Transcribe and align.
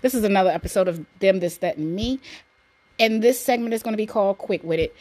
This 0.00 0.14
is 0.14 0.24
another 0.24 0.50
episode 0.50 0.88
of 0.88 1.04
Them, 1.18 1.40
This, 1.40 1.58
That, 1.58 1.76
and 1.76 1.94
Me. 1.94 2.20
And 3.00 3.22
this 3.22 3.40
segment 3.40 3.74
is 3.74 3.82
going 3.82 3.92
to 3.92 3.98
be 3.98 4.06
called 4.06 4.38
Quick 4.38 4.62
With 4.62 4.80
It. 4.80 4.94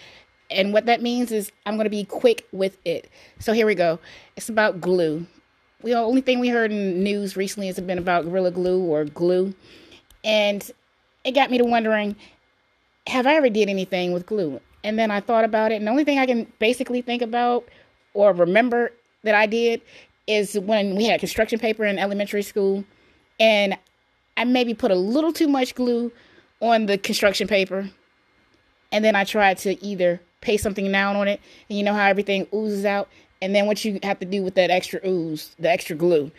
And 0.50 0.74
what 0.74 0.86
that 0.86 1.02
means 1.02 1.32
is 1.32 1.52
I'm 1.66 1.76
going 1.76 1.86
to 1.86 1.90
be 1.90 2.06
quick 2.06 2.48
with 2.52 2.78
it. 2.86 3.10
So 3.40 3.54
here 3.54 3.66
we 3.66 3.76
go. 3.76 4.00
It's 4.36 4.50
about 4.50 4.80
glue. 4.80 5.26
The 5.84 5.94
only 5.94 6.22
thing 6.22 6.40
we 6.40 6.50
heard 6.50 6.72
in 6.72 7.04
news 7.04 7.36
recently 7.38 7.68
has 7.68 7.80
been 7.80 7.98
about 7.98 8.26
Gorilla 8.26 8.52
Glue 8.52 8.82
or 8.82 9.06
glue. 9.06 9.54
And 10.24 10.70
it 11.24 11.32
got 11.32 11.52
me 11.52 11.58
to 11.58 11.66
wondering, 11.66 12.16
have 13.08 13.28
I 13.28 13.36
ever 13.36 13.50
did 13.50 13.70
anything 13.70 14.14
with 14.14 14.26
glue? 14.26 14.60
And 14.84 14.98
then 14.98 15.12
I 15.12 15.20
thought 15.20 15.44
about 15.44 15.72
it. 15.72 15.76
And 15.76 15.88
the 15.88 15.92
only 15.92 16.06
thing 16.06 16.18
I 16.18 16.26
can 16.26 16.52
basically 16.60 17.02
think 17.02 17.22
about 17.22 17.68
or 18.14 18.34
remember 18.34 18.92
that 19.24 19.36
I 19.36 19.46
did 19.46 19.82
is 20.26 20.58
when 20.58 20.96
we 20.96 21.06
had 21.06 21.20
construction 21.20 21.60
paper 21.60 21.86
in 21.86 22.00
elementary 22.00 22.42
school. 22.42 22.84
And 23.40 23.78
I 24.38 24.46
maybe 24.46 24.74
put 24.74 24.92
a 24.92 24.96
little 24.96 25.34
too 25.34 25.48
much 25.48 25.76
glue 25.76 26.12
on 26.62 26.86
the 26.86 26.98
construction 26.98 27.48
paper. 27.48 27.90
And 28.92 29.04
then 29.04 29.16
I 29.16 29.26
tried 29.26 29.58
to 29.60 29.84
either 29.84 30.22
paste 30.40 30.64
something 30.64 30.90
down 30.92 31.16
on 31.16 31.28
it. 31.28 31.42
And 31.70 31.78
you 31.78 31.84
know 31.84 31.94
how 31.94 32.06
everything 32.06 32.48
oozes 32.54 32.86
out? 32.86 33.10
And 33.42 33.54
then 33.54 33.66
what 33.66 33.84
you 33.84 34.00
have 34.04 34.20
to 34.20 34.26
do 34.26 34.44
with 34.44 34.56
that 34.56 34.70
extra 34.70 35.06
ooze, 35.06 35.56
the 35.60 35.70
extra 35.70 35.96
glue. 35.96 36.32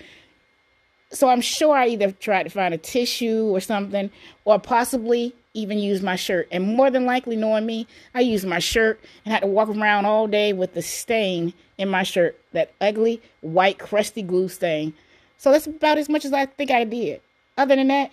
So 1.10 1.28
I'm 1.28 1.40
sure 1.40 1.76
I 1.76 1.88
either 1.88 2.12
tried 2.12 2.44
to 2.44 2.50
find 2.50 2.74
a 2.74 2.78
tissue 2.78 3.44
or 3.46 3.60
something, 3.60 4.10
or 4.44 4.58
possibly 4.58 5.34
even 5.54 5.78
use 5.78 6.02
my 6.02 6.16
shirt. 6.16 6.48
And 6.52 6.76
more 6.76 6.90
than 6.90 7.06
likely, 7.06 7.34
knowing 7.34 7.66
me, 7.66 7.86
I 8.14 8.20
used 8.20 8.46
my 8.46 8.58
shirt 8.58 9.00
and 9.24 9.32
had 9.32 9.40
to 9.40 9.46
walk 9.46 9.68
around 9.68 10.04
all 10.04 10.26
day 10.26 10.52
with 10.52 10.74
the 10.74 10.82
stain 10.82 11.54
in 11.78 11.88
my 11.88 12.02
shirt, 12.02 12.38
that 12.52 12.72
ugly 12.80 13.22
white 13.40 13.78
crusty 13.78 14.22
glue 14.22 14.48
stain. 14.48 14.92
So 15.38 15.50
that's 15.50 15.66
about 15.66 15.98
as 15.98 16.08
much 16.08 16.24
as 16.24 16.32
I 16.32 16.46
think 16.46 16.70
I 16.70 16.84
did. 16.84 17.22
Other 17.58 17.74
than 17.74 17.88
that, 17.88 18.12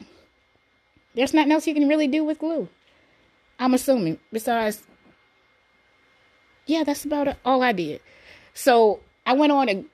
there's 1.14 1.34
nothing 1.34 1.52
else 1.52 1.68
you 1.68 1.76
can 1.76 1.88
really 1.88 2.08
do 2.08 2.24
with 2.24 2.40
glue. 2.40 2.68
I'm 3.60 3.76
assuming. 3.76 4.20
Besides, 4.34 4.84
yeah, 6.66 6.84
that's 6.84 7.06
about 7.06 7.38
all 7.46 7.62
I 7.62 7.72
did. 7.72 8.02
So 8.56 9.00
I 9.26 9.34
went 9.34 9.52
on 9.52 9.68
to 9.68 9.86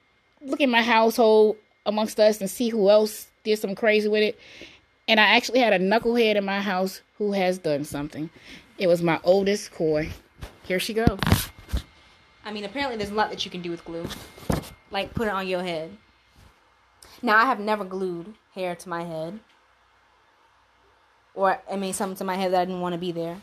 look 0.41 0.61
at 0.61 0.69
my 0.69 0.81
household 0.81 1.57
amongst 1.85 2.19
us 2.19 2.39
and 2.39 2.49
see 2.49 2.69
who 2.69 2.89
else 2.89 3.27
did 3.43 3.59
some 3.59 3.75
crazy 3.75 4.07
with 4.07 4.23
it. 4.23 4.39
And 5.07 5.19
I 5.19 5.35
actually 5.35 5.59
had 5.59 5.73
a 5.73 5.79
knucklehead 5.79 6.37
in 6.37 6.45
my 6.45 6.61
house 6.61 7.01
who 7.17 7.33
has 7.33 7.57
done 7.57 7.83
something. 7.83 8.29
It 8.77 8.87
was 8.87 9.03
my 9.03 9.19
oldest 9.23 9.73
Coy. 9.73 10.09
Here 10.63 10.79
she 10.79 10.93
goes. 10.93 11.19
I 12.45 12.53
mean, 12.53 12.63
apparently 12.63 12.97
there's 12.97 13.11
a 13.11 13.15
lot 13.15 13.29
that 13.29 13.43
you 13.43 13.51
can 13.51 13.61
do 13.61 13.69
with 13.69 13.83
glue. 13.83 14.07
Like 14.91 15.13
put 15.13 15.27
it 15.27 15.33
on 15.33 15.47
your 15.47 15.61
head. 15.61 15.91
Now, 17.21 17.37
I 17.37 17.45
have 17.45 17.59
never 17.59 17.83
glued 17.83 18.33
hair 18.55 18.75
to 18.75 18.89
my 18.89 19.03
head. 19.03 19.39
Or, 21.33 21.61
I 21.71 21.75
mean, 21.77 21.93
something 21.93 22.17
to 22.17 22.23
my 22.23 22.35
head 22.35 22.51
that 22.53 22.61
I 22.61 22.65
didn't 22.65 22.81
want 22.81 22.93
to 22.93 22.99
be 22.99 23.11
there. 23.11 23.37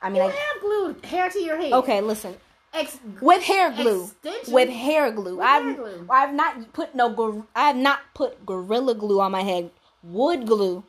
I 0.00 0.08
mean, 0.08 0.22
You 0.22 0.28
I, 0.28 0.32
have 0.32 0.60
glued 0.60 1.04
hair 1.04 1.30
to 1.30 1.38
your 1.38 1.56
head. 1.60 1.72
okay, 1.74 2.00
listen. 2.00 2.36
Ex- 2.74 2.98
With 3.20 3.42
hair 3.42 3.70
glue. 3.70 4.04
Extension? 4.04 4.54
With 4.54 4.68
hair 4.70 5.10
glue. 5.12 5.36
With 5.36 5.44
I've 5.44 5.62
hair 5.64 5.74
glue. 5.74 6.06
I've 6.10 6.34
not 6.34 6.72
put 6.72 6.94
no 6.94 7.10
gor- 7.10 7.46
I 7.54 7.66
have 7.68 7.76
not 7.76 8.00
put 8.14 8.44
gorilla 8.46 8.94
glue 8.94 9.20
on 9.20 9.30
my 9.30 9.42
head. 9.42 9.70
Wood 10.02 10.46
glue 10.46 10.82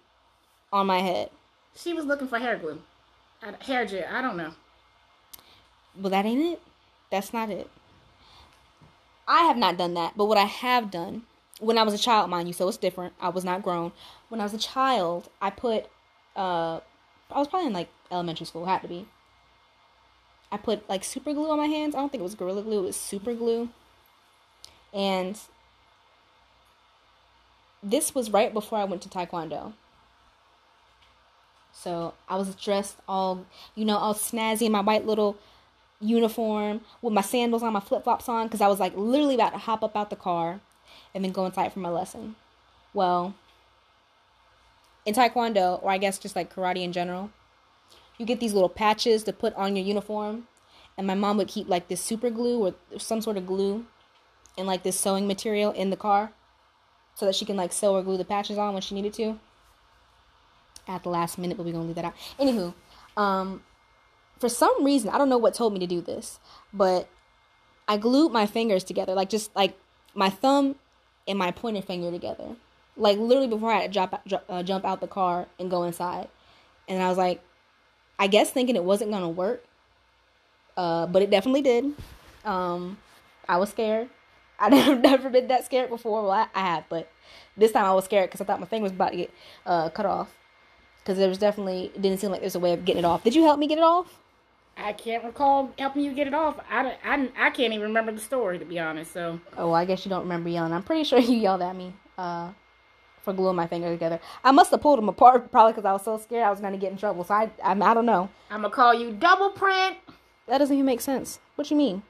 on 0.71 0.87
my 0.87 0.99
head. 0.99 1.29
she 1.75 1.93
was 1.93 2.05
looking 2.05 2.27
for 2.27 2.39
hair 2.39 2.57
glue. 2.57 2.81
Hair 3.59 3.85
gel. 3.85 4.05
I 4.09 4.21
don't 4.21 4.37
know. 4.37 4.53
But 5.95 6.09
that 6.09 6.25
ain't 6.25 6.41
it. 6.53 6.61
That's 7.11 7.33
not 7.33 7.49
it. 7.49 7.69
I 9.27 9.41
have 9.43 9.57
not 9.57 9.77
done 9.77 9.93
that. 9.95 10.13
But 10.17 10.25
what 10.25 10.37
I 10.37 10.45
have 10.45 10.89
done 10.89 11.23
when 11.63 11.77
I 11.77 11.83
was 11.83 11.93
a 11.93 11.97
child, 11.97 12.29
mind 12.29 12.47
you, 12.47 12.53
so 12.53 12.67
it's 12.67 12.77
different. 12.77 13.13
I 13.19 13.29
was 13.29 13.43
not 13.43 13.63
grown. 13.63 13.91
When 14.29 14.39
I 14.39 14.43
was 14.43 14.53
a 14.53 14.57
child, 14.57 15.29
I 15.41 15.49
put 15.49 15.85
uh 16.35 16.79
I 17.31 17.39
was 17.39 17.47
probably 17.47 17.67
in 17.67 17.73
like 17.73 17.89
elementary 18.11 18.45
school, 18.45 18.65
had 18.65 18.81
to 18.81 18.87
be. 18.87 19.07
I 20.51 20.57
put 20.57 20.87
like 20.87 21.03
super 21.03 21.33
glue 21.33 21.49
on 21.49 21.57
my 21.57 21.67
hands. 21.67 21.95
I 21.95 21.99
don't 21.99 22.11
think 22.11 22.21
it 22.21 22.23
was 22.23 22.35
gorilla 22.35 22.61
glue, 22.61 22.79
it 22.79 22.87
was 22.87 22.95
super 22.95 23.33
glue. 23.33 23.69
And 24.93 25.39
this 27.81 28.13
was 28.13 28.29
right 28.29 28.53
before 28.53 28.77
I 28.77 28.83
went 28.83 29.01
to 29.03 29.09
taekwondo. 29.09 29.73
So 31.71 32.13
I 32.29 32.35
was 32.35 32.53
dressed 32.55 32.97
all, 33.07 33.45
you 33.75 33.83
know, 33.83 33.97
all 33.97 34.13
snazzy 34.13 34.67
in 34.67 34.71
my 34.71 34.81
white 34.81 35.07
little 35.07 35.37
uniform 35.99 36.81
with 37.01 37.13
my 37.13 37.21
sandals 37.21 37.63
on, 37.63 37.73
my 37.73 37.79
flip 37.79 38.03
flops 38.03 38.29
on, 38.29 38.45
because 38.47 38.61
I 38.61 38.67
was 38.67 38.79
like 38.79 38.95
literally 38.95 39.35
about 39.35 39.53
to 39.53 39.57
hop 39.57 39.83
up 39.83 39.95
out 39.95 40.11
the 40.11 40.15
car 40.15 40.61
and 41.13 41.23
then 41.23 41.31
go 41.31 41.45
inside 41.45 41.73
for 41.73 41.79
my 41.79 41.89
lesson. 41.89 42.35
Well, 42.93 43.35
in 45.05 45.13
Taekwondo, 45.13 45.83
or 45.83 45.89
I 45.89 45.97
guess 45.97 46.17
just 46.17 46.35
like 46.35 46.53
karate 46.53 46.83
in 46.83 46.93
general, 46.93 47.31
you 48.17 48.25
get 48.25 48.39
these 48.39 48.53
little 48.53 48.69
patches 48.69 49.23
to 49.23 49.33
put 49.33 49.53
on 49.55 49.75
your 49.75 49.85
uniform. 49.85 50.47
And 50.97 51.07
my 51.07 51.15
mom 51.15 51.37
would 51.37 51.47
keep 51.47 51.67
like 51.67 51.87
this 51.87 52.01
super 52.01 52.29
glue 52.29 52.59
or 52.91 52.99
some 52.99 53.21
sort 53.21 53.37
of 53.37 53.47
glue 53.47 53.85
and 54.57 54.67
like 54.67 54.83
this 54.83 54.99
sewing 54.99 55.27
material 55.27 55.71
in 55.71 55.89
the 55.89 55.97
car 55.97 56.31
so 57.15 57.25
that 57.25 57.35
she 57.35 57.45
can 57.45 57.57
like 57.57 57.73
sew 57.73 57.95
or 57.95 58.03
glue 58.03 58.17
the 58.17 58.25
patches 58.25 58.57
on 58.57 58.73
when 58.73 58.81
she 58.81 58.93
needed 58.95 59.13
to 59.13 59.39
at 60.87 61.03
the 61.03 61.09
last 61.09 61.37
minute, 61.37 61.57
but 61.57 61.65
we're 61.65 61.71
gonna 61.71 61.85
leave 61.85 61.95
that 61.95 62.05
out. 62.05 62.13
Anywho, 62.39 62.73
um, 63.17 63.63
for 64.39 64.49
some 64.49 64.83
reason, 64.83 65.09
I 65.09 65.17
don't 65.17 65.29
know 65.29 65.37
what 65.37 65.53
told 65.53 65.73
me 65.73 65.79
to 65.79 65.87
do 65.87 66.01
this, 66.01 66.39
but 66.73 67.07
I 67.87 67.97
glued 67.97 68.31
my 68.31 68.45
fingers 68.45 68.83
together, 68.83 69.13
like 69.13 69.29
just 69.29 69.55
like 69.55 69.77
my 70.13 70.29
thumb 70.29 70.75
and 71.27 71.37
my 71.37 71.51
pointer 71.51 71.81
finger 71.81 72.11
together, 72.11 72.55
like 72.97 73.17
literally 73.17 73.47
before 73.47 73.71
I 73.71 73.81
had 73.81 73.93
to 73.93 74.21
drop, 74.27 74.43
uh, 74.49 74.63
jump 74.63 74.85
out 74.85 75.01
the 75.01 75.07
car 75.07 75.47
and 75.59 75.69
go 75.69 75.83
inside. 75.83 76.27
And 76.87 77.01
I 77.01 77.09
was 77.09 77.17
like, 77.17 77.41
I 78.19 78.27
guess 78.27 78.49
thinking 78.51 78.75
it 78.75 78.83
wasn't 78.83 79.11
gonna 79.11 79.29
work, 79.29 79.63
uh, 80.77 81.07
but 81.07 81.21
it 81.21 81.29
definitely 81.29 81.61
did. 81.61 81.93
Um, 82.45 82.97
I 83.47 83.57
was 83.57 83.69
scared. 83.69 84.09
I've 84.59 84.71
never 85.01 85.29
been 85.29 85.47
that 85.47 85.65
scared 85.65 85.89
before. 85.89 86.23
Well, 86.23 86.31
I, 86.31 86.47
I 86.53 86.61
have, 86.61 86.85
but 86.89 87.11
this 87.57 87.71
time 87.71 87.85
I 87.85 87.93
was 87.93 88.05
scared 88.05 88.29
because 88.29 88.41
I 88.41 88.45
thought 88.45 88.59
my 88.59 88.65
finger 88.65 88.83
was 88.83 88.91
about 88.91 89.11
to 89.11 89.17
get 89.17 89.33
uh, 89.65 89.89
cut 89.89 90.05
off. 90.05 90.33
Because 90.99 91.17
there 91.17 91.27
was 91.27 91.37
definitely 91.37 91.91
it 91.93 92.01
didn't 92.01 92.19
seem 92.19 92.31
like 92.31 92.39
there's 92.39 92.55
a 92.55 92.59
way 92.59 92.71
of 92.71 92.85
getting 92.85 93.03
it 93.03 93.05
off. 93.05 93.23
Did 93.23 93.35
you 93.35 93.43
help 93.43 93.59
me 93.59 93.67
get 93.67 93.77
it 93.77 93.83
off? 93.83 94.22
I 94.77 94.93
can't 94.93 95.23
recall 95.23 95.71
helping 95.77 96.03
you 96.03 96.13
get 96.13 96.27
it 96.27 96.33
off. 96.33 96.59
I, 96.69 96.95
I, 97.05 97.29
I 97.37 97.49
can't 97.51 97.73
even 97.73 97.81
remember 97.87 98.11
the 98.11 98.19
story, 98.19 98.57
to 98.59 98.65
be 98.65 98.79
honest. 98.79 99.13
So, 99.13 99.39
Oh, 99.57 99.67
well, 99.67 99.75
I 99.75 99.85
guess 99.85 100.05
you 100.05 100.09
don't 100.09 100.23
remember 100.23 100.49
yelling. 100.49 100.73
I'm 100.73 100.83
pretty 100.83 101.03
sure 101.03 101.19
you 101.31 101.35
yelled 101.37 101.61
at 101.61 101.75
me 101.75 101.93
uh, 102.17 102.49
for 103.21 103.33
gluing 103.33 103.55
my 103.55 103.67
fingers 103.67 103.93
together. 103.95 104.19
I 104.43 104.51
must 104.51 104.71
have 104.71 104.81
pulled 104.81 104.97
them 104.97 105.09
apart 105.09 105.51
probably 105.51 105.73
because 105.73 105.85
I 105.85 105.93
was 105.93 106.03
so 106.03 106.17
scared 106.17 106.43
I 106.43 106.49
was 106.51 106.59
going 106.59 106.73
to 106.73 106.79
get 106.79 106.91
in 106.91 106.97
trouble. 106.97 107.23
So 107.23 107.33
I, 107.35 107.51
I, 107.63 107.71
I 107.71 107.93
don't 107.93 108.05
know. 108.05 108.29
I'm 108.49 108.61
going 108.61 108.71
to 108.71 108.75
call 108.75 108.93
you 108.93 109.11
double 109.13 109.51
print 109.51 109.97
That 110.47 110.57
doesn't 110.57 110.75
even 110.75 110.85
make 110.85 111.01
sense. 111.01 111.39
What 111.55 111.69
you 111.69 111.77
mean? 111.77 112.01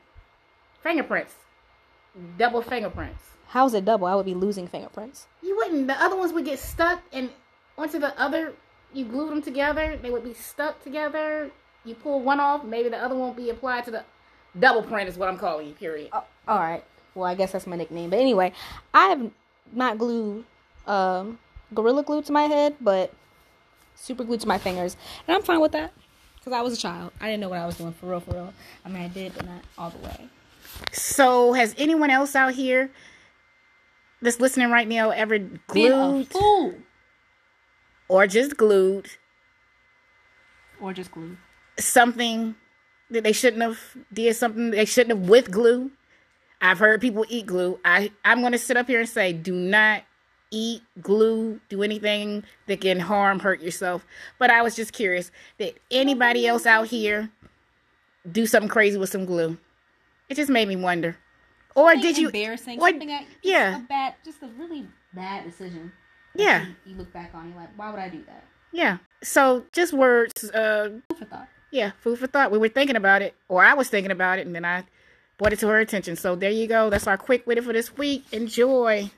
fingerprints. 0.82 1.34
Double 2.38 2.62
fingerprints. 2.62 3.24
How's 3.48 3.74
it 3.74 3.86
double? 3.86 4.08
I 4.08 4.16
would 4.16 4.26
be 4.26 4.34
losing 4.34 4.68
fingerprints. 4.68 5.28
You 5.42 5.56
wouldn't. 5.58 5.88
The 5.88 6.02
other 6.02 6.16
ones 6.16 6.34
would 6.34 6.46
get 6.46 6.60
stuck, 6.60 7.02
and 7.12 7.30
onto 7.78 8.00
the 8.00 8.20
other, 8.20 8.54
you 8.94 9.06
glued 9.06 9.30
them 9.32 9.42
together. 9.42 9.98
They 10.02 10.10
would 10.10 10.24
be 10.24 10.34
stuck 10.34 10.84
together. 10.84 11.52
You 11.86 11.96
pull 11.96 12.22
one 12.22 12.40
off, 12.40 12.64
maybe 12.64 12.90
the 12.90 12.98
other 12.98 13.16
won't 13.16 13.36
be 13.36 13.50
applied 13.50 13.86
to 13.86 13.92
the 13.92 14.04
double 14.60 14.84
print. 14.84 15.10
Is 15.10 15.18
what 15.18 15.30
I'm 15.30 15.38
calling 15.38 15.68
you. 15.68 15.74
Period. 15.74 16.10
Oh, 16.14 16.24
all 16.48 16.60
right. 16.60 16.84
Well, 17.16 17.26
I 17.26 17.36
guess 17.36 17.52
that's 17.52 17.68
my 17.68 17.76
nickname. 17.76 18.10
But 18.10 18.20
anyway, 18.20 18.54
I 18.94 19.08
have 19.08 19.32
not 19.72 19.98
glued 19.98 20.46
um, 20.88 21.40
gorilla 21.74 22.04
glue 22.04 22.22
to 22.24 22.32
my 22.32 22.44
head, 22.44 22.76
but 22.82 23.14
super 23.96 24.24
glue 24.24 24.38
to 24.38 24.48
my 24.48 24.58
fingers, 24.58 24.98
and 25.28 25.36
I'm 25.36 25.44
fine 25.44 25.60
with 25.60 25.74
that 25.74 25.94
because 26.38 26.54
I 26.54 26.62
was 26.62 26.74
a 26.74 26.78
child. 26.78 27.12
I 27.22 27.28
didn't 27.28 27.42
know 27.42 27.50
what 27.50 27.60
I 27.60 27.66
was 27.66 27.78
doing 27.78 27.94
for 27.94 28.08
real, 28.08 28.20
for 28.20 28.32
real. 28.32 28.54
I 28.86 28.90
mean, 28.90 29.04
I 29.04 29.08
did, 29.08 29.34
but 29.36 29.46
not 29.46 29.64
all 29.78 29.90
the 29.90 30.00
way. 30.00 30.30
So, 30.92 31.54
has 31.54 31.76
anyone 31.78 32.10
else 32.10 32.36
out 32.36 32.54
here 32.54 32.90
that's 34.24 34.40
listening 34.40 34.72
right 34.72 34.88
now 34.88 35.12
ever 35.12 35.38
glued 35.38 36.28
or 38.08 38.28
just 38.28 38.58
glued 38.58 39.08
or 40.82 40.94
just 40.94 41.12
glue. 41.12 41.38
Something 41.78 42.56
that 43.10 43.24
they 43.24 43.34
shouldn't 43.34 43.62
have 43.62 43.80
did 44.12 44.36
something 44.36 44.72
they 44.72 44.86
shouldn't 44.86 45.20
have 45.20 45.30
with 45.30 45.52
glue? 45.52 45.92
I've 46.62 46.80
heard 46.80 47.02
people 47.02 47.26
eat 47.30 47.46
glue. 47.46 47.80
I 47.84 48.12
I'm 48.24 48.40
going 48.40 48.54
to 48.54 48.58
sit 48.58 48.78
up 48.78 48.88
here 48.88 49.00
and 49.00 49.10
say 49.10 49.34
do 49.34 49.54
not 49.54 50.04
eat 50.54 50.84
glue, 51.02 51.60
do 51.68 51.84
anything 51.84 52.44
that 52.68 52.80
can 52.80 53.00
harm, 53.00 53.40
hurt 53.40 53.62
yourself. 53.62 54.06
But 54.38 54.52
I 54.52 54.62
was 54.62 54.76
just 54.76 54.94
curious, 54.94 55.32
did 55.58 55.80
anybody 55.92 56.48
else 56.48 56.66
out 56.66 56.88
here 56.88 57.30
do 58.32 58.46
something 58.46 58.70
crazy 58.70 58.98
with 58.98 59.10
some 59.10 59.26
glue? 59.26 59.58
It 60.30 60.36
just 60.36 60.50
made 60.50 60.68
me 60.68 60.76
wonder. 60.76 61.18
Or 61.76 61.96
did 61.96 62.18
you 62.18 62.28
embarrassing? 62.28 62.80
or- 62.80 62.90
something 62.90 63.08
that, 63.08 63.26
yeah. 63.42 63.78
a 63.78 63.80
bad, 63.82 64.14
just 64.24 64.44
a 64.44 64.48
really 64.48 64.88
bad 65.14 65.44
decision. 65.44 65.92
Yeah. 66.36 66.68
You, 66.68 66.76
you 66.86 66.96
look 66.98 67.12
back 67.12 67.32
on, 67.34 67.50
you 67.50 67.56
like, 67.56 67.70
why 67.76 67.90
would 67.90 68.00
I 68.00 68.10
do 68.10 68.24
that? 68.28 68.46
Yeah. 68.74 68.98
So 69.22 69.64
just 69.72 69.94
words, 69.94 70.44
uh 70.52 70.90
Food 71.08 71.18
for 71.20 71.26
thought. 71.26 71.48
yeah, 71.72 71.92
food 72.02 72.20
for 72.20 72.28
thought. 72.28 72.52
We 72.52 72.58
were 72.58 72.68
thinking 72.68 72.98
about 72.98 73.22
it, 73.22 73.36
or 73.48 73.64
I 73.64 73.74
was 73.74 73.88
thinking 73.88 74.12
about 74.12 74.40
it, 74.40 74.46
and 74.46 74.54
then 74.54 74.66
I 74.66 74.84
brought 75.38 75.54
it 75.54 75.60
to 75.60 75.68
her 75.68 75.80
attention. 75.80 76.16
So 76.18 76.36
there 76.36 76.50
you 76.52 76.68
go. 76.68 76.90
That's 76.90 77.08
our 77.08 77.18
quick 77.18 77.48
wit 77.48 77.64
for 77.64 77.72
this 77.72 77.96
week. 77.98 78.26
Enjoy. 78.34 79.10